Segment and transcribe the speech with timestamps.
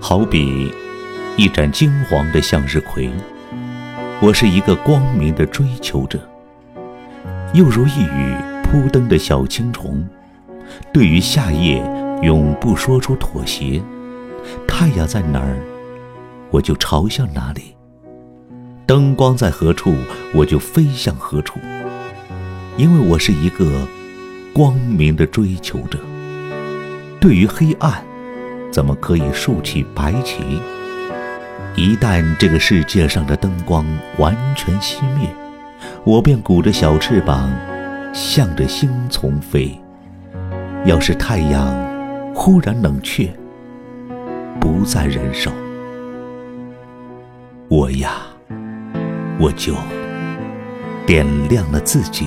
[0.00, 0.72] 好比
[1.36, 3.10] 一盏金黄的向日葵，
[4.20, 6.18] 我是一个光明的追求者；
[7.54, 10.06] 又如一羽扑灯的小青虫，
[10.92, 11.82] 对于夏夜
[12.22, 13.82] 永不说出妥协。
[14.68, 15.56] 太阳在哪儿，
[16.50, 17.74] 我就朝向哪里；
[18.86, 19.94] 灯光在何处，
[20.34, 21.58] 我就飞向何处。
[22.76, 23.88] 因为我是一个
[24.52, 25.98] 光明的追求者。
[27.18, 28.04] 对于黑暗，
[28.76, 30.42] 怎么可以竖起白旗？
[31.76, 33.86] 一旦这个世界上的灯光
[34.18, 35.26] 完全熄灭，
[36.04, 37.50] 我便鼓着小翅膀，
[38.12, 39.80] 向着星丛飞。
[40.84, 41.74] 要是太阳
[42.34, 43.32] 忽然冷却，
[44.60, 45.50] 不再燃烧，
[47.68, 48.26] 我呀，
[49.40, 49.74] 我就
[51.06, 52.26] 点亮了自己。